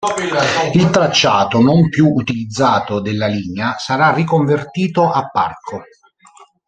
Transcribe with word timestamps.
Il 0.73 0.89
tracciato 0.89 1.59
non 1.59 1.87
più 1.87 2.07
utilizzato 2.11 3.01
della 3.01 3.27
linea 3.27 3.77
sarà 3.77 4.11
riconvertito 4.11 5.07
a 5.11 5.29
parco. 5.29 5.83